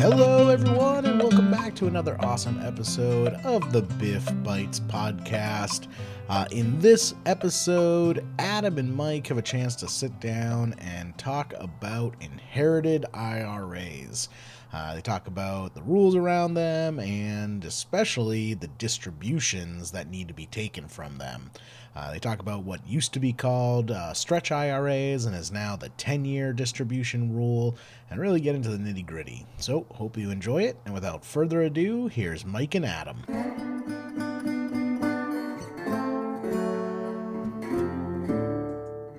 [0.00, 5.88] Hello, everyone, and welcome back to another awesome episode of the Biff Bites podcast.
[6.30, 11.52] Uh, in this episode, Adam and Mike have a chance to sit down and talk
[11.58, 14.30] about inherited IRAs.
[14.72, 20.34] Uh, they talk about the rules around them and especially the distributions that need to
[20.34, 21.50] be taken from them.
[21.94, 25.76] Uh, they talk about what used to be called uh, stretch IRAs and is now
[25.76, 27.76] the 10 year distribution rule
[28.10, 29.46] and really get into the nitty gritty.
[29.58, 30.76] So, hope you enjoy it.
[30.84, 33.24] And without further ado, here's Mike and Adam.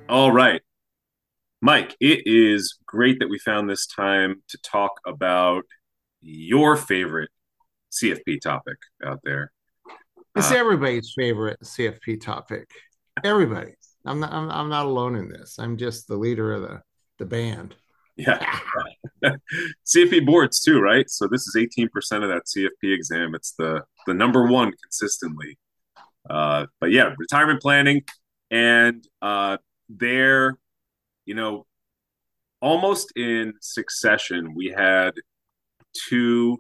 [0.08, 0.62] All right.
[1.62, 5.64] Mike, it is great that we found this time to talk about
[6.22, 7.30] your favorite
[7.92, 9.52] CFP topic out there.
[10.36, 12.70] It's Uh, everybody's favorite CFP topic.
[13.24, 13.74] Everybody.
[14.06, 14.32] I'm not.
[14.32, 15.60] I'm, I'm not alone in this.
[15.60, 16.82] I'm just the leader of the
[17.20, 17.76] the band.
[18.16, 18.60] Yeah.
[19.86, 21.10] CFP boards too, right?
[21.10, 21.88] So this is 18%
[22.24, 23.36] of that CFP exam.
[23.36, 25.58] It's the the number one consistently.
[26.30, 28.04] Uh, but yeah, retirement planning
[28.52, 29.58] and uh,
[29.90, 30.58] there,
[31.26, 31.66] you know,
[32.62, 35.12] almost in succession, we had
[36.10, 36.58] two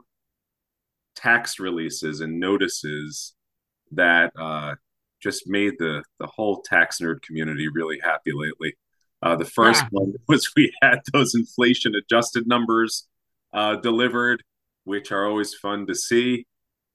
[1.15, 3.33] tax releases and notices
[3.91, 4.75] that uh,
[5.21, 8.75] just made the the whole tax nerd community really happy lately.
[9.21, 9.89] Uh, the first Yeah.
[9.91, 13.07] one was we had those inflation adjusted numbers
[13.53, 14.43] uh, delivered,
[14.85, 16.45] which are always fun to see.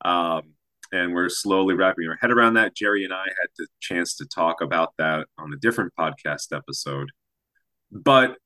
[0.05, 0.55] Um,
[0.93, 2.75] and we're slowly wrapping our head around that.
[2.77, 7.11] Jerry and I had the chance to talk about that on a different podcast episode.
[7.91, 8.37] But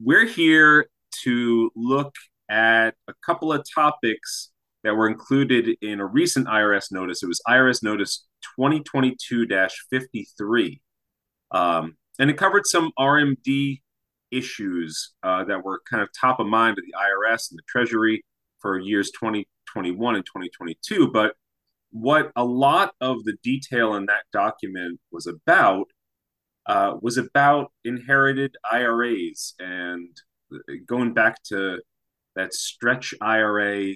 [0.00, 0.86] we're here
[1.22, 2.14] to look
[2.48, 4.50] at a couple of topics
[4.86, 7.20] that were included in a recent IRS notice.
[7.20, 8.24] It was IRS Notice
[8.56, 9.48] 2022
[9.90, 10.80] 53.
[11.50, 13.80] Um, and it covered some RMD
[14.30, 18.24] issues uh, that were kind of top of mind to the IRS and the Treasury
[18.60, 21.10] for years 2021 and 2022.
[21.10, 21.34] But
[21.90, 25.86] what a lot of the detail in that document was about
[26.66, 30.16] uh, was about inherited IRAs and
[30.86, 31.80] going back to
[32.36, 33.94] that stretch IRA,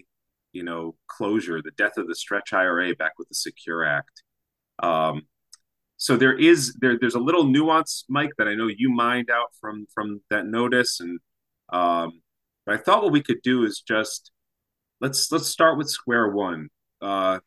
[0.52, 4.22] you know, closure, the death of the stretch IRA back with the Secure Act.
[4.82, 5.22] Um,
[5.96, 9.48] so there is there there's a little nuance, Mike, that I know you mined out
[9.60, 11.20] from from that notice, and
[11.72, 12.22] um,
[12.64, 14.32] but I thought what we could do is just
[15.00, 16.70] let's let's start with square one.
[17.02, 17.40] Uh,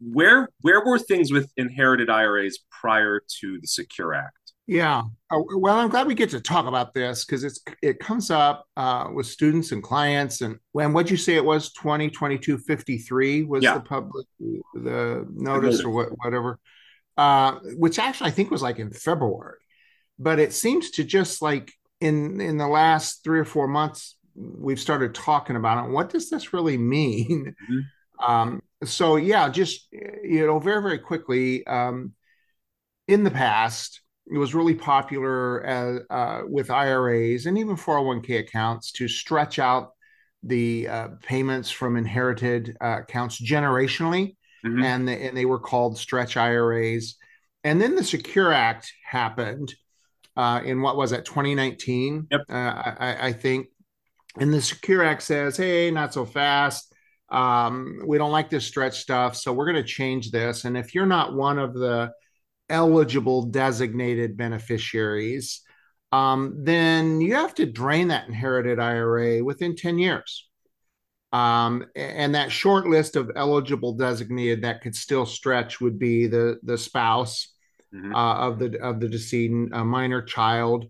[0.00, 4.39] where where were things with inherited IRAs prior to the Secure Act?
[4.70, 5.02] Yeah.
[5.32, 8.66] Uh, well, I'm glad we get to talk about this because it's it comes up
[8.76, 10.42] uh, with students and clients.
[10.42, 11.72] And when what'd you say it was?
[11.72, 13.74] 2022 53 was Yeah.
[13.74, 14.26] the public
[14.74, 16.60] the notice or what, whatever.
[17.16, 19.58] Uh, which actually I think was like in February.
[20.20, 24.78] But it seems to just like in in the last three or four months, we've
[24.78, 25.90] started talking about it.
[25.90, 27.56] What does this really mean?
[27.68, 27.82] Mhm.
[28.24, 31.66] Um, so yeah, just you know, very very quickly.
[31.66, 32.12] Um,
[33.08, 34.00] in the past,
[34.32, 39.90] it was really popular as, uh, with IRAs and even 401k accounts to stretch out
[40.42, 44.84] the uh, payments from inherited uh, accounts generationally, Mhm.
[44.84, 47.16] and they, and they were called stretch IRAs.
[47.64, 49.74] And then the Secure Act happened
[50.36, 52.28] uh, in what was it 2019?
[52.30, 52.40] Yep.
[52.48, 53.66] Uh, I, I think.
[54.38, 56.94] And the Secure Act says, "Hey, not so fast.
[57.30, 60.64] Um, we don't like this stretch stuff, so we're going to change this.
[60.64, 62.12] And if you're not one of the
[62.70, 65.62] eligible designated beneficiaries,
[66.12, 70.48] um, then you have to drain that inherited IRA within 10 years.
[71.32, 76.58] Um, and that short list of eligible designated that could still stretch would be the
[76.64, 77.48] the spouse
[77.92, 78.12] Mhm.
[78.14, 80.86] uh, of the of the decedent, a minor child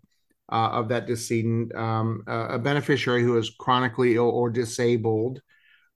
[0.51, 5.41] uh, of that decedent, um, a a beneficiary who is chronically ill or disabled,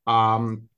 [0.07, 0.69] um,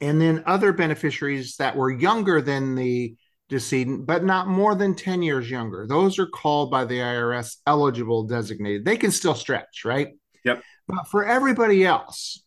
[0.00, 3.16] and then other beneficiaries that were younger than the
[3.48, 5.86] decedent, but not more than 10 years younger.
[5.86, 8.84] Those are called by the IRS eligible designated.
[8.84, 10.08] They can still stretch, right?
[10.44, 10.62] Yep.
[10.88, 12.42] But for everybody else,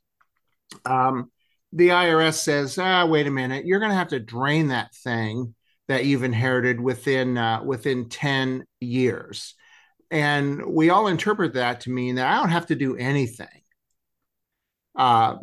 [0.86, 1.31] um,
[1.74, 5.54] the IRS says, ah, wait a minute, you're going to have to drain that thing
[5.88, 9.56] that you've inherited within uh, within 10 years.
[10.10, 13.48] And we all interpret that to mean that I don't have to do anything.
[14.95, 15.36] Uh,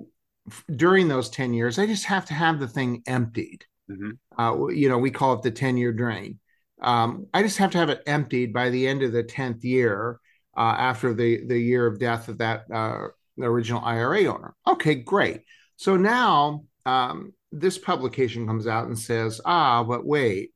[0.50, 4.18] f- during those 10 years, I just have to have the thing emptied Mhm.
[4.38, 6.38] uh, you know, we call it the 10 year drain.
[6.80, 10.20] Um, I just have to have it emptied by the end of the 10th year
[10.56, 13.08] uh, after the, the year of death of that uh,
[13.40, 14.54] original IRA owner.
[14.66, 15.42] Okay, great.
[15.76, 20.50] So now um, this publication comes out and says, ah, but wait,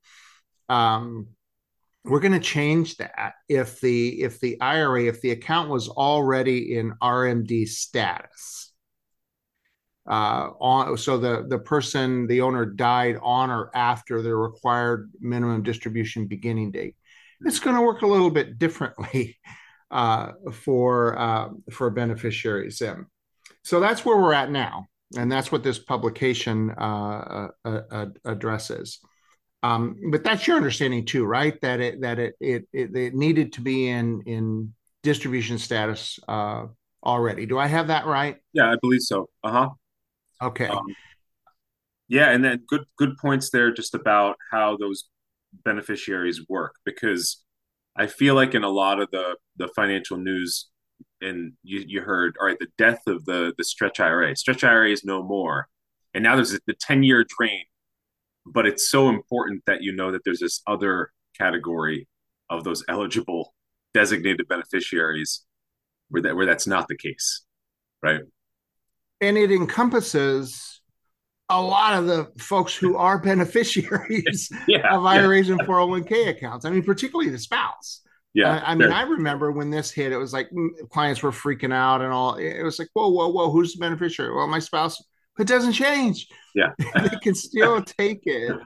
[0.68, 1.28] um,
[2.04, 6.76] we're going to change that if the if the IRA if the account was already
[6.76, 8.67] in RMD status.
[10.08, 15.62] Uh, on so the the person the owner died on or after the required minimum
[15.62, 16.96] distribution beginning date.
[17.42, 19.38] It's going to work a little bit differently
[19.90, 22.82] uh, for uh, for beneficiaries
[23.62, 29.00] so that's where we're at now and that's what this publication uh, uh, uh, addresses.
[29.62, 31.60] Um, but that's your understanding too right?
[31.60, 34.72] That it that it it, it, it needed to be in in
[35.02, 36.18] distribution status
[37.04, 37.46] already.
[37.46, 38.36] Do i have that right?
[38.54, 39.28] Yeah i believe so.
[39.44, 39.70] Uh-huh
[40.42, 40.66] Okay.
[40.66, 40.86] Um,
[42.08, 45.04] yeah, and then good good points there just about how those
[45.64, 47.42] beneficiaries work because
[47.96, 50.68] I feel like in a lot of the the financial news
[51.20, 54.90] and you, you heard all right the death of the the stretch IRA stretch IRA
[54.90, 55.68] is no more.
[56.14, 57.64] And now there's the 10 year drain.
[58.46, 62.08] But it's so important that you know that there's this other category
[62.48, 63.54] of those eligible
[63.92, 65.44] designated beneficiaries
[66.08, 67.44] where that where that's not the case
[68.02, 68.20] right
[69.20, 70.80] and it encompasses
[71.48, 75.56] a lot of the folks who are beneficiaries yeah, of IRAs yeah.
[75.58, 76.64] and 401k accounts.
[76.64, 78.02] I mean, particularly the spouse.
[78.34, 78.60] Yeah.
[78.64, 81.72] I, I mean, I remember when this hit, it was like mm, clients were freaking
[81.72, 82.36] out and all.
[82.36, 84.34] It was like, whoa, whoa, whoa, who's the beneficiary?
[84.34, 85.02] Well, my spouse.
[85.38, 86.26] It doesn't change.
[86.54, 86.70] Yeah.
[86.78, 88.56] they can still take it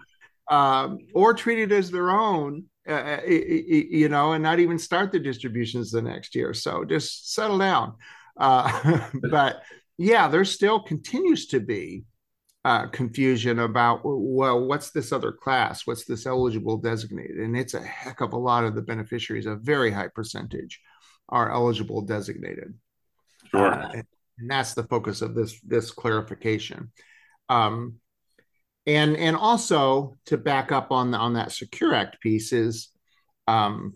[0.51, 5.13] um, or treat it as their own, uh, uh you know, and not even start
[5.13, 6.55] the distributions the next year.
[6.55, 7.95] So just settle down.
[8.39, 9.63] Uh, but
[10.03, 12.05] yeah, there still continues to be
[12.65, 15.87] uh, confusion about well, what's this other class?
[15.87, 17.39] What's this eligible designated?
[17.39, 19.47] And it's a heck of a lot of the beneficiaries.
[19.47, 20.81] A very high percentage
[21.29, 22.75] are eligible designated.
[23.51, 23.73] Sure.
[23.73, 24.03] Uh,
[24.39, 26.91] and that's the focus of this this clarification.
[27.49, 27.97] Um,
[28.87, 32.89] and and also to back up on the, on that Secure Act piece is
[33.47, 33.95] um,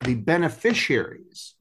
[0.00, 1.55] the beneficiaries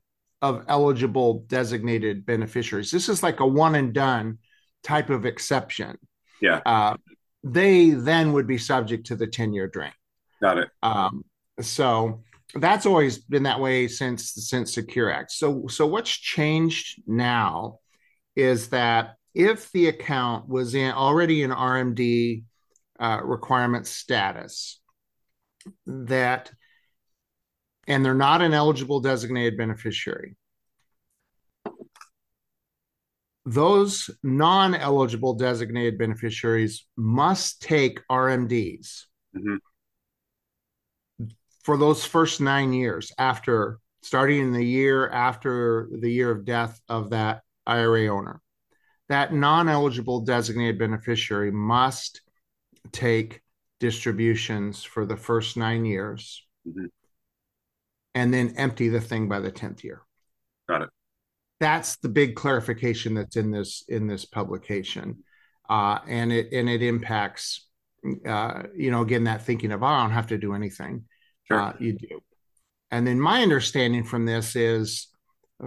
[0.50, 2.92] of eligible designated beneficiaries.
[2.92, 4.38] This is like a one and done
[4.84, 5.98] type of exception.
[6.42, 6.62] Yeah.
[6.66, 6.98] Uh,
[7.44, 9.92] they then would be subject to the 10 year drain.
[10.42, 10.70] Got it.
[10.84, 11.24] Um,
[11.62, 15.32] so that's always been that way since since Secure Act.
[15.32, 17.80] So so what's changed now
[18.36, 22.44] is that if the account was in already in RMD
[23.00, 24.80] uh, requirement status,
[25.88, 26.52] that
[27.88, 30.36] and they're not an eligible designated beneficiary.
[33.46, 39.04] Those non eligible designated beneficiaries must take RMDs
[39.38, 39.58] mm-hmm.
[41.64, 46.80] for those first nine years after starting in the year after the year of death
[46.90, 48.42] of that IRA owner.
[49.10, 52.22] That non eligible designated beneficiary must
[52.92, 53.42] take
[53.80, 56.44] distributions for the first nine years.
[56.68, 56.86] Mm-hmm
[58.16, 60.02] and then empty the thing by the 10th year.
[60.68, 60.90] Got it.
[61.60, 65.24] That's the big clarification that's in this in this publication.
[65.70, 67.68] Uh, and it and it impacts
[68.26, 71.06] uh, you know again that thinking of oh, I don't have to do anything.
[71.44, 71.62] Sure.
[71.62, 72.22] Uh, you do.
[72.92, 75.08] And then my understanding from this is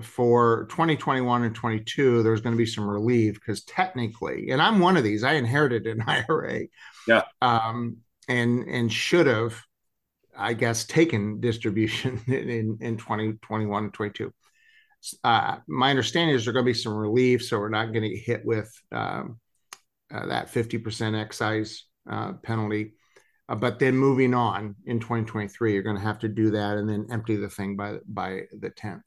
[0.03, 4.99] for 2021 and 22 there's going to be some relief because technically and i'm one
[4.99, 6.61] of these i inherited an ira
[7.07, 7.97] yeah um
[8.29, 9.59] and and should have
[10.39, 14.33] I guess, taken distribution in, in 2021 and 22.
[15.23, 18.09] Uh, my understanding is there's going to be some relief, so we're not going to
[18.09, 19.39] get hit with um,
[20.13, 22.95] uh, that 50% excise uh, penalty.
[23.49, 26.89] Uh, but then moving on in 2023, you're going to have to do that and
[26.89, 29.03] then empty the thing by by the 10th.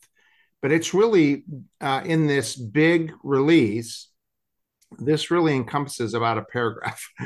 [0.62, 1.44] But it's really
[1.80, 4.08] uh, in this big release
[5.00, 7.02] this really encompasses about a paragraph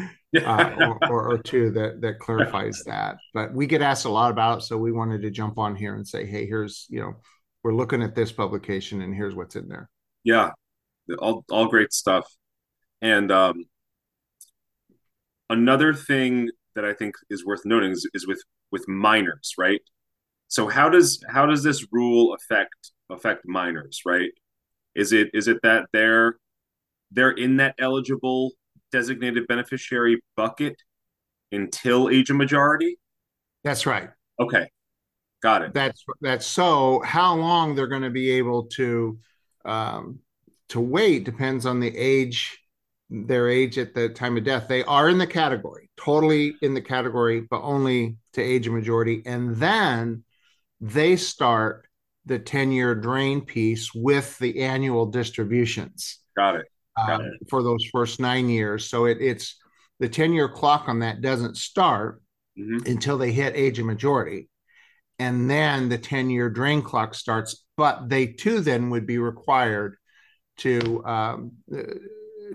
[0.44, 3.18] uh, or, or, or, two that that clarifies that.
[3.34, 5.96] But we get asked a lot about it, so we wanted to jump on here
[5.96, 7.16] and say, hey, here's you know,
[7.64, 9.90] we're looking at this publication, and here's what's in there.
[10.24, 10.52] Yeah,
[11.20, 12.28] all all great stuff.
[13.02, 13.66] And um,
[15.50, 18.42] another thing that I think is worth noting is, is with
[18.72, 19.82] with minors, right?
[20.48, 24.32] So how does how does this rule affect affect minors, right?
[24.96, 26.38] Is it is it that they're
[27.12, 28.52] they're in that eligible
[28.92, 30.76] designated beneficiary bucket
[31.52, 32.98] until age of majority?
[33.64, 34.10] That's right.
[34.40, 34.70] Okay.
[35.42, 35.74] Got it.
[35.74, 39.20] That's that's so how long they're going to be able to
[39.66, 40.20] um,
[40.70, 42.58] to wait depends on the age
[43.10, 44.68] their age at the time of death.
[44.68, 49.22] They are in the category, totally in the category, but only to age of majority.
[49.26, 50.24] And then
[50.82, 51.88] they start
[52.26, 56.20] the 10 year drain piece with the annual distributions.
[56.36, 56.66] Got it
[56.98, 58.86] um, for those first nine years.
[58.86, 59.58] So it, it's
[60.00, 62.22] the 10 year clock on that doesn't start
[62.58, 62.90] mm-hmm.
[62.90, 64.50] until they hit age of majority.
[65.20, 69.98] And then the 10 year drain clock starts, but they too then would be required
[70.58, 71.52] to um,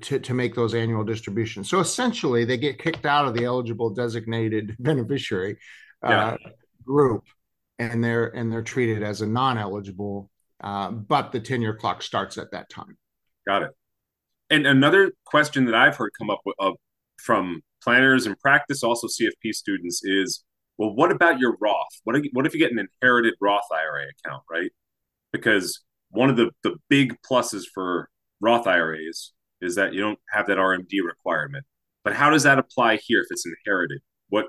[0.02, 1.68] to, to make those annual distributions.
[1.68, 5.58] So essentially, they get kicked out of the eligible designated beneficiary
[6.02, 6.50] uh, yeah.
[6.84, 7.24] group,
[7.78, 10.30] and they're and they're treated as a non-eligible.
[10.62, 12.96] Uh, but the ten-year clock starts at that time.
[13.46, 13.70] Got it.
[14.50, 16.72] And another question that I've heard come up with, uh,
[17.18, 20.44] from planners and practice, also CFP students, is
[20.76, 22.00] well, what about your Roth?
[22.04, 24.70] What if, what if you get an inherited Roth IRA account, right?
[25.32, 28.08] Because one of the, the big pluses for
[28.40, 31.64] Roth IRAs is that you don't have that RMD requirement.
[32.02, 34.00] But how does that apply here if it's inherited?
[34.30, 34.46] What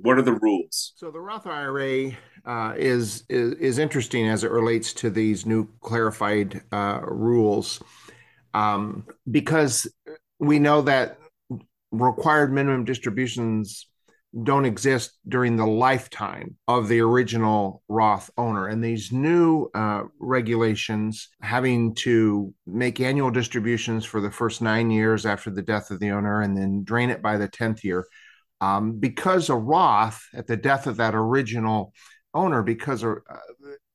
[0.00, 0.94] what are the rules?
[0.96, 2.12] So the Roth IRA
[2.46, 7.82] uh, is, is, is interesting as it relates to these new clarified uh, rules,
[8.54, 9.86] um, because
[10.38, 11.18] we know that
[11.90, 13.86] required minimum distributions
[14.44, 18.66] don't exist during the lifetime of the original Roth owner.
[18.68, 25.26] And these new uh, regulations having to make annual distributions for the first nine years
[25.26, 28.06] after the death of the owner and then drain it by the 10th year.
[28.62, 31.92] Um, because a Roth at the death of that original
[32.32, 33.16] owner, because uh,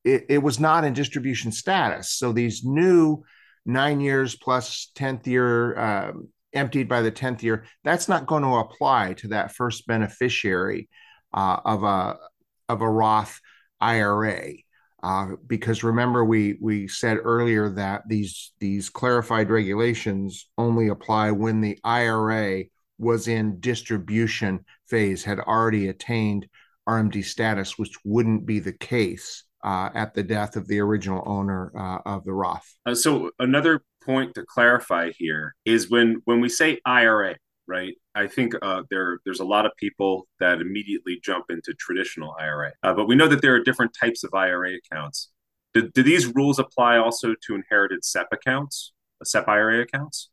[0.03, 2.11] it, it was not in distribution status.
[2.11, 3.23] So these new
[3.67, 8.55] nine years plus 10th year um, emptied by the 10th year, that's not going to
[8.55, 10.89] apply to that first beneficiary
[11.33, 12.17] uh, of a
[12.69, 13.39] of a Roth
[13.79, 14.53] IRA.
[15.03, 21.61] Uh, because remember, we we said earlier that these these clarified regulations only apply when
[21.61, 22.63] the IRA
[22.97, 26.47] was in distribution phase, had already attained
[26.89, 31.71] RMD status, which wouldn't be the case uh, at the death of the original owner
[31.77, 32.67] uh, of the Roth.
[32.85, 37.35] Uh, so another point to clarify here is when when we say IRA,
[37.67, 37.93] right?
[38.15, 42.73] I think uh, there there's a lot of people that immediately jump into traditional IRA,
[42.83, 45.29] uh, but we know that there are different types of IRA accounts.
[45.73, 50.29] Do, do these rules apply also to inherited SEP accounts, SEP IRA accounts,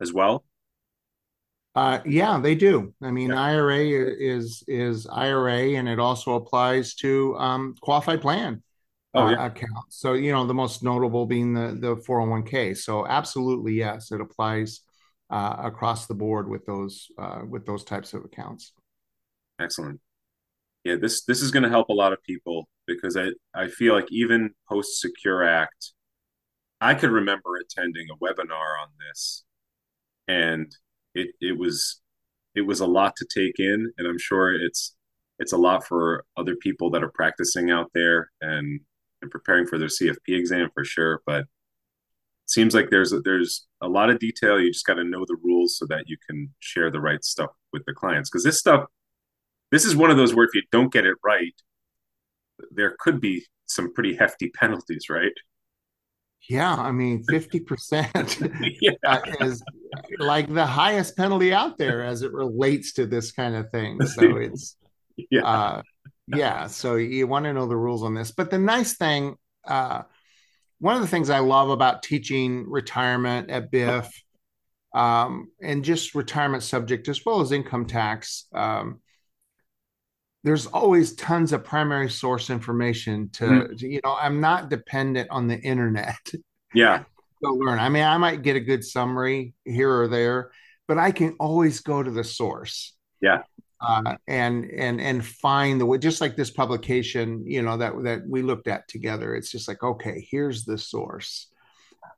[0.00, 0.44] as well?
[1.74, 2.92] Uh, yeah, they do.
[3.02, 3.40] I mean, yeah.
[3.40, 8.62] IRA is is IRA, and it also applies to um, qualified plan
[9.14, 9.46] oh, uh, yeah.
[9.46, 9.98] accounts.
[9.98, 12.74] So you know, the most notable being the the four hundred oh one k.
[12.74, 14.80] So absolutely, yes, it applies
[15.30, 18.72] uh, across the board with those uh, with those types of accounts.
[19.58, 20.00] Excellent.
[20.84, 23.94] Yeah, this this is going to help a lot of people because I I feel
[23.94, 25.92] like even post Secure Act,
[26.82, 29.44] I could remember attending a webinar on this,
[30.28, 30.70] and
[31.14, 32.00] it it was
[32.54, 34.94] it was a lot to take in, and I'm sure it's
[35.38, 38.80] it's a lot for other people that are practicing out there and
[39.22, 41.22] and preparing for their CFP exam for sure.
[41.26, 41.46] But
[42.46, 44.60] seems like there's a, there's a lot of detail.
[44.60, 47.50] You just got to know the rules so that you can share the right stuff
[47.72, 48.30] with the clients.
[48.30, 48.86] Because this stuff,
[49.70, 51.54] this is one of those where if you don't get it right,
[52.70, 55.32] there could be some pretty hefty penalties, right?
[56.48, 59.20] Yeah, I mean, 50% yeah.
[59.40, 59.62] is
[60.18, 64.04] like the highest penalty out there as it relates to this kind of thing.
[64.04, 64.76] So it's,
[65.30, 65.46] yeah.
[65.46, 65.82] Uh,
[66.26, 66.66] yeah.
[66.66, 68.32] So you want to know the rules on this.
[68.32, 70.02] But the nice thing, uh,
[70.78, 74.10] one of the things I love about teaching retirement at BIF
[74.94, 79.00] um, and just retirement subject as well as income tax, um,
[80.44, 83.76] there's always tons of primary source information to, mm-hmm.
[83.76, 86.18] to, you know i'm not dependent on the internet
[86.74, 87.04] yeah.
[87.42, 87.78] to learn.
[87.78, 90.50] I mean i might get a good summary here or there
[90.88, 92.94] but i can always go to the source.
[93.20, 93.42] Yeah.
[93.80, 98.22] Uh, and and and find the way just like this publication you know that that
[98.28, 101.48] we looked at together it's just like okay here's the source.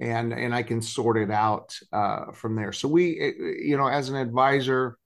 [0.00, 2.73] And and i can sort it out uh, from there.
[2.73, 4.99] So we eh, you know as an advisor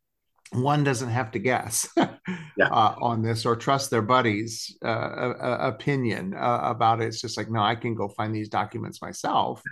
[0.52, 2.68] one doesn't have to guess yeah.
[2.70, 7.06] uh, on this or trust their buddy's uh, uh, opinion uh, about it.
[7.06, 9.62] It's just like, no, I can go find these documents myself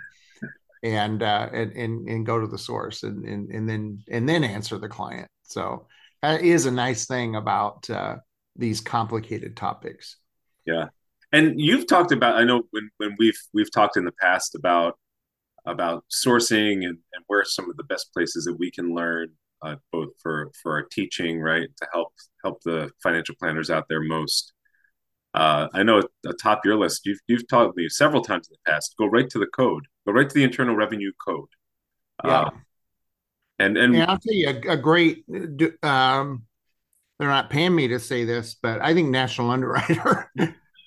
[0.83, 4.43] and uh, and, and and go to the source and, and and then and then
[4.43, 5.27] answer the client.
[5.43, 5.87] So
[6.21, 8.17] that is a nice thing about uh,
[8.55, 10.17] these complicated topics.
[10.65, 10.87] Yeah,
[11.31, 12.35] and you've talked about.
[12.35, 14.97] I know when when we've we've talked in the past about
[15.65, 19.29] about sourcing and, and where some of the best places that we can learn
[19.61, 24.01] uh, both for for our teaching, right, to help help the financial planners out there
[24.01, 24.53] most.
[25.33, 28.95] Uh, I know atop your list, you've you've taught me several times in the past.
[28.97, 29.85] Go right to the code.
[30.05, 31.49] Go right to the Internal Revenue Code.
[32.25, 32.41] Yeah.
[32.41, 32.65] Um,
[33.59, 35.25] and and I'll tell you a, a great.
[35.83, 36.43] Um,
[37.19, 40.31] they're not paying me to say this, but I think National Underwriter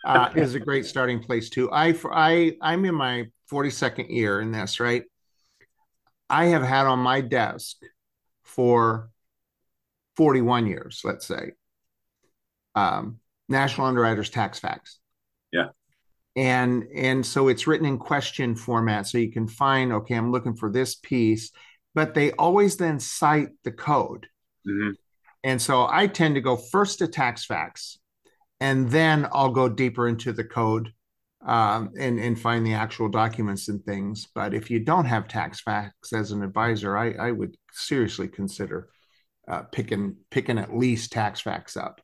[0.05, 1.71] uh, is a great starting place too.
[1.71, 5.05] I I I'm in my 42nd year in this, right?
[6.29, 7.77] I have had on my desk
[8.55, 9.11] for
[10.17, 11.53] 41 years, let's say.
[12.75, 14.99] Um, National Underwriters Tax Facts.
[15.53, 15.71] Yeah.
[16.37, 20.55] and and so it's written in question format so you can find okay i'm looking
[20.55, 21.51] for this piece
[21.93, 24.29] but they always then cite the code
[24.65, 24.93] Mhm.
[25.43, 27.99] and so i tend to go first to tax facts
[28.61, 30.93] and then i'll go deeper into the code
[31.45, 35.61] um, and and find the actual documents and things but if you don't have tax
[35.61, 38.89] facts as an advisor i i would seriously consider
[39.49, 42.01] uh, picking picking at least tax facts up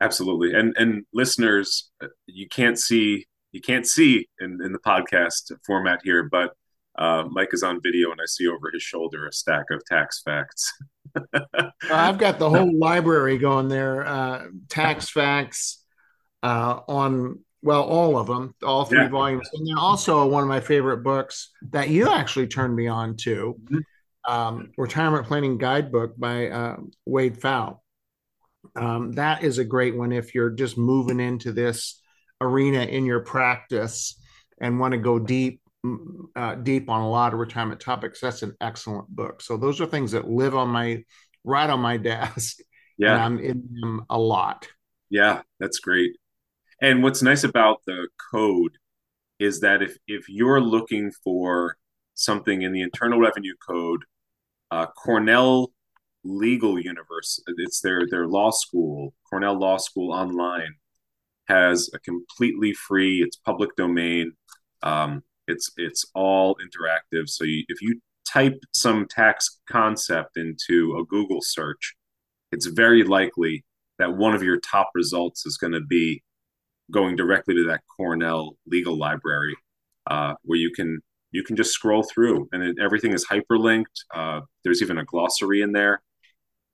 [0.00, 0.52] Absolutely.
[0.58, 6.00] And and listeners, uh, you can't see you can't see in, in the podcast format
[6.02, 6.52] here, but
[6.98, 10.20] uh, Mike is on video and I see over his shoulder a stack of tax
[10.22, 10.72] facts.
[11.90, 14.04] I've got the whole library going there.
[14.04, 15.82] Uh, tax facts
[16.42, 19.08] uh, on well, all of them, all three Yeah.
[19.08, 23.16] volumes, and then also one of my favorite books that you actually turned me on
[23.18, 23.80] to, Mhm.
[24.26, 26.76] Um, "Retirement Planning Guidebook" by uh,
[27.06, 27.78] Wade Pfau.
[28.76, 32.00] Um, that is a great one if you're just moving into this
[32.40, 34.18] arena in your practice
[34.60, 35.60] and want to go deep
[36.34, 38.20] uh, deep on a lot of retirement topics.
[38.20, 39.42] That's an excellent book.
[39.42, 41.04] So those are things that live on my
[41.44, 42.58] right on my desk,
[43.02, 44.68] and Yeah, I'm in them a lot.
[45.10, 46.12] yeah, that's great.
[46.82, 48.72] And what's nice about the code
[49.40, 51.76] is that if if you're looking for
[52.14, 54.04] something in the Internal Revenue Code,
[54.74, 55.70] uh, Cornell
[56.24, 60.74] Legal Universe, it's their their law school, Cornell Law School online,
[61.46, 63.22] has a completely free.
[63.22, 64.32] It's public domain.
[64.82, 67.28] Um, it's it's all interactive.
[67.28, 71.94] So you, if you type some tax concept into a Google search,
[72.50, 73.64] it's very likely
[74.00, 76.22] that one of your top results is going to be
[76.90, 79.56] going directly to that Cornell legal library,
[80.08, 81.00] uh, where you can
[81.34, 84.04] you can just scroll through and it, everything is hyperlinked.
[84.14, 86.00] Uh, there's even a glossary in there,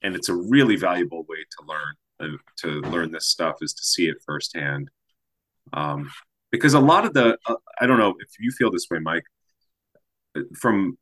[0.02, 3.82] and it's a really valuable way to learn uh, to learn this stuff is to
[3.82, 4.90] see it firsthand.
[5.72, 6.10] Um,
[6.52, 9.24] because a lot of the uh, I don't know if you feel this way, Mike.
[10.58, 10.98] From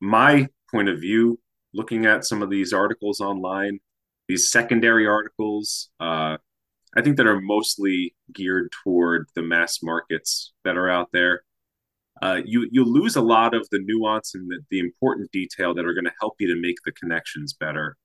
[0.00, 1.40] my point of view,
[1.74, 3.80] looking at some of these articles online,
[4.28, 6.36] these secondary articles, uh,
[6.96, 11.42] I think that are mostly geared toward the mass markets that are out there.
[12.22, 15.86] Uh, you you lose a lot of the nuance and the, the important detail that
[15.86, 17.96] are going to help you to make the connections better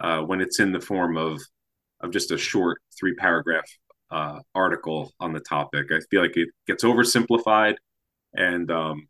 [0.00, 1.40] uh, when it's in the form of
[2.00, 3.68] of just a short three paragraph
[4.10, 5.88] uh, article on the topic.
[5.92, 7.76] I feel like it gets oversimplified,
[8.34, 9.08] and um,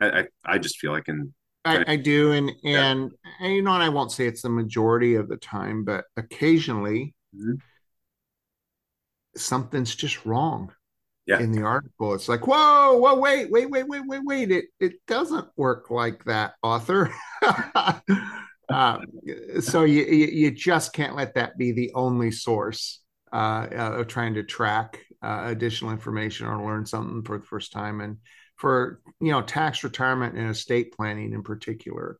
[0.00, 1.32] I, I just feel like in
[1.64, 5.14] I, I do, and, and and you know, and I won't say it's the majority
[5.14, 7.62] of the time, but occasionally Mhm.
[9.36, 10.72] something's just wrong
[11.26, 11.38] Yeah.
[11.38, 12.14] in the article.
[12.14, 14.50] It's like, whoa, whoa, wait, wait, wait, wait, wait, wait.
[14.50, 17.14] It it doesn't work like that, author.
[18.68, 19.04] um,
[19.60, 24.42] so you, you just can't let that be the only source uh, of trying to
[24.42, 28.00] track uh, additional information or learn something for the first time.
[28.00, 28.18] And
[28.56, 32.18] for you know tax retirement and estate planning in particular,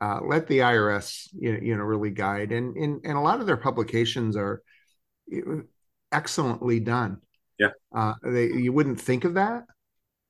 [0.00, 2.52] uh, let the IRS you know, you know really guide.
[2.52, 4.62] And, and and a lot of their publications are
[6.12, 7.18] excellently done.
[7.60, 7.70] Yeah.
[7.94, 9.64] Uh, they you wouldn't think of that,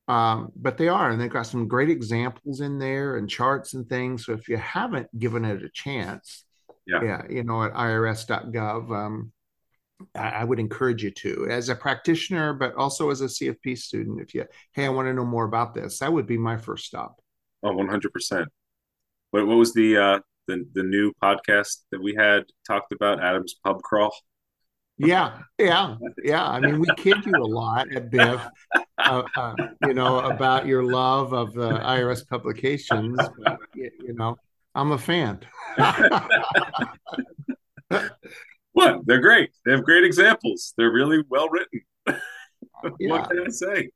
[0.08, 3.88] um, but they are, and they've got some great examples in there and charts and
[3.88, 4.26] things.
[4.26, 6.44] So if you haven't given it a chance,
[6.86, 7.02] Yeah.
[7.04, 9.32] yeah, you know, at irs.gov, um,
[10.14, 14.20] I, I would encourage you to, as a practitioner, but also as a CFP student.
[14.20, 16.86] If you, hey, I want to know more about this, that would be my first
[16.86, 17.20] stop.
[17.62, 18.48] Oh, one hundred percent.
[19.30, 23.54] What what was the uh the the new podcast that we had talked about Adam's
[23.62, 24.12] pub crawl?
[25.02, 26.46] Yeah, yeah, yeah.
[26.46, 28.46] I mean, we kid you a lot at Biff,
[28.98, 29.54] uh, uh,
[29.86, 33.16] you know, about your love of the IRS publications.
[33.16, 34.36] But, you know,
[34.74, 35.40] I'm a fan.
[38.72, 39.00] What?
[39.04, 39.50] They're great.
[39.64, 40.74] They have great examples.
[40.76, 41.80] They're really well written.
[42.98, 43.90] Yeah, What can I say?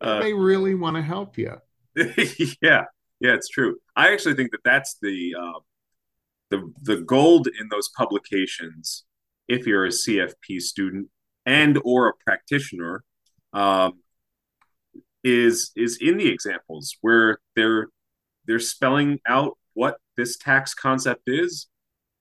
[0.00, 1.56] Uh, they really want to help you.
[1.96, 2.84] yeah,
[3.20, 3.76] yeah, it's true.
[3.94, 5.60] I actually think that that's the uh,
[6.50, 9.04] the the gold in those publications.
[9.48, 11.08] If you're a CFP student
[11.46, 13.02] and or a practitioner,
[13.52, 14.00] um,
[15.24, 17.88] is is in the examples where they're
[18.46, 21.68] they're spelling out what this tax concept is,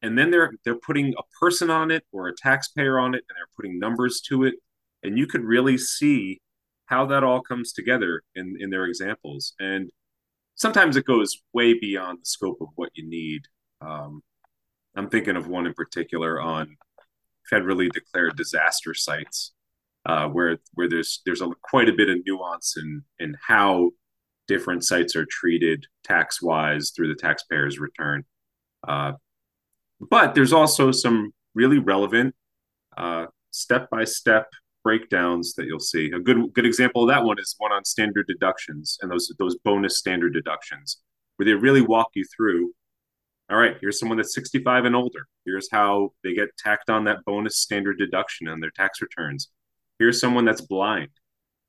[0.01, 3.35] and then they're they're putting a person on it or a taxpayer on it, and
[3.35, 4.55] they're putting numbers to it,
[5.03, 6.39] and you could really see
[6.85, 9.53] how that all comes together in in their examples.
[9.59, 9.91] And
[10.55, 13.43] sometimes it goes way beyond the scope of what you need.
[13.81, 14.23] Um,
[14.95, 16.75] i'm thinking of one in particular on
[17.51, 19.53] federally declared disaster sites
[20.05, 23.89] uh, where where there's there's a, quite a bit of nuance in in how
[24.47, 28.23] different sites are treated tax wise through the taxpayer's return
[28.87, 29.11] uh,
[30.09, 32.33] but there's also some really relevant
[33.57, 34.47] step by step
[34.83, 36.11] breakdowns that you'll see.
[36.11, 39.57] A good good example of that one is one on standard deductions and those those
[39.57, 41.01] bonus standard deductions,
[41.35, 42.73] where they really walk you through.
[43.49, 45.27] All right, here's someone that's 65 and older.
[45.45, 49.49] Here's how they get tacked on that bonus standard deduction on their tax returns.
[49.99, 51.09] Here's someone that's blind,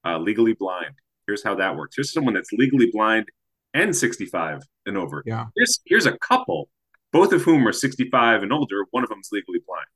[0.04, 0.94] uh, legally blind.
[1.26, 1.94] Here's how that works.
[1.96, 3.26] Here's someone that's legally blind
[3.74, 5.22] and 65 and over.
[5.24, 5.46] Yeah.
[5.54, 6.68] Here's here's a couple,
[7.12, 8.84] both of whom are 65 and older.
[8.90, 9.86] One of them is legally blind.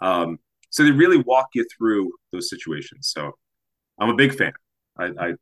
[0.00, 0.38] Um,
[0.70, 3.10] so they really walk you through those situations.
[3.12, 3.32] So
[3.98, 4.52] I'm a big fan.
[4.96, 5.34] I, I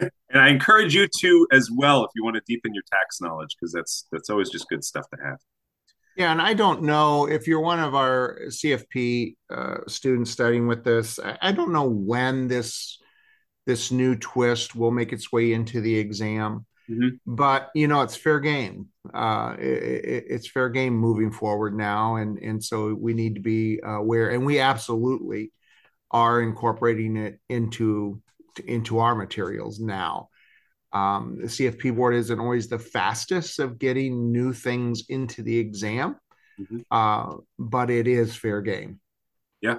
[0.00, 3.56] and I encourage you to as well if you want to deepen your tax knowledge
[3.58, 5.38] because that's that's always just good stuff to have.
[6.16, 10.84] Yeah, and I don't know if you're one of our CFP uh, students studying with
[10.84, 11.18] this.
[11.18, 12.98] I, I don't know when this
[13.66, 16.66] this new twist will make its way into the exam.
[16.90, 17.08] Mm-hmm.
[17.26, 18.88] But you know, it's fair game.
[19.14, 23.80] Uh, it, it's fair game moving forward now, and and so we need to be
[23.82, 25.52] aware, and we absolutely
[26.10, 28.20] are incorporating it into
[28.66, 30.28] into our materials now.
[30.92, 36.16] Um, the CFP board isn't always the fastest of getting new things into the exam,
[36.60, 36.80] mm-hmm.
[36.90, 39.00] uh, but it is fair game.
[39.60, 39.76] Yeah,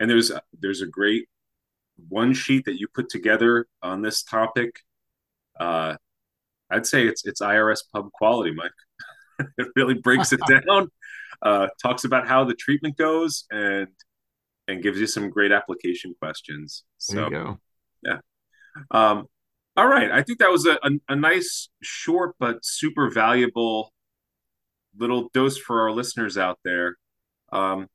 [0.00, 1.28] and there's there's a great
[2.08, 4.80] one sheet that you put together on this topic
[5.58, 5.96] uh,
[6.70, 8.70] I'd say it's it's IRS pub quality, Mike.
[9.58, 10.88] it really breaks it down,
[11.42, 13.88] uh, talks about how the treatment goes, and
[14.68, 16.84] and gives you some great application questions.
[16.98, 17.28] So,
[18.02, 18.18] yeah.
[18.90, 19.26] Um,
[19.76, 23.92] all right, I think that was a, a, a nice, short but super valuable
[24.98, 26.96] little dose for our listeners out there.
[27.52, 27.88] Um,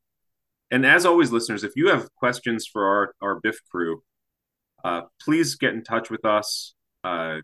[0.69, 4.03] and as always, listeners, if you have questions for our our BIF crew,
[4.83, 6.75] uh, please get in touch with us.
[7.03, 7.37] Uh,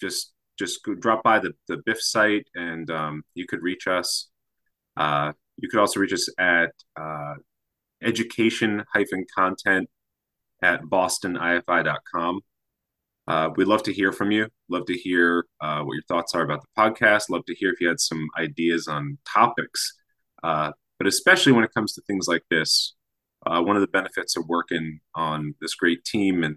[0.00, 4.28] just just drop by the, the BIF site and um, you could reach us.
[4.96, 6.72] Uh, you could also reach us at
[8.02, 9.88] uh, education hyphen content
[10.62, 12.40] at bostonifi.com.
[13.26, 14.48] Uh, we'd love to hear from you.
[14.70, 17.28] Love to hear uh, what your thoughts are about the podcast.
[17.28, 19.98] Love to hear if you had some ideas on topics.
[20.42, 22.94] Uh, but especially when it comes to things like this,
[23.46, 26.56] uh, one of the benefits of working on this great team and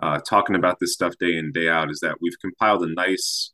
[0.00, 3.52] uh, talking about this stuff day in day out is that we've compiled a nice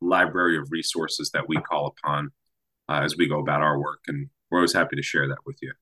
[0.00, 2.30] library of resources that we call upon
[2.88, 5.56] uh, as we go about our work, and we're always happy to share that with
[5.62, 5.72] you.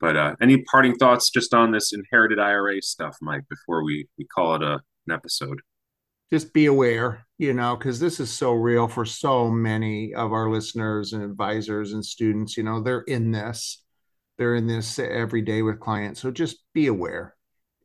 [0.00, 4.24] But uh, any parting thoughts just on this inherited IRA stuff, Mike, before we we
[4.26, 5.60] call it a, an episode?
[6.32, 10.48] Just be aware, you know, because this is so real for so many of our
[10.48, 12.56] listeners and advisors and students.
[12.56, 13.82] You know, they're in this,
[14.38, 16.20] they're in this every day with clients.
[16.20, 17.34] So just be aware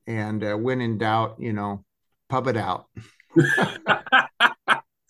[0.08, 1.84] and uh, when in doubt, you know,
[2.30, 2.88] pub it out.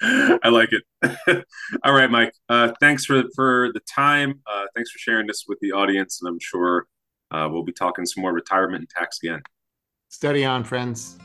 [0.01, 1.45] I like it.
[1.83, 2.33] All right, Mike.
[2.49, 4.41] Uh, thanks for for the time.
[4.45, 6.87] Uh, thanks for sharing this with the audience, and I'm sure
[7.35, 9.41] uh, we'll be talking some more retirement and tax again.
[10.09, 11.17] Steady on, friends.